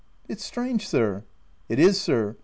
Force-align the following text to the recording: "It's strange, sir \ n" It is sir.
"It's 0.27 0.43
strange, 0.43 0.87
sir 0.87 1.17
\ 1.45 1.69
n" 1.69 1.77
It 1.77 1.79
is 1.79 2.01
sir. 2.01 2.35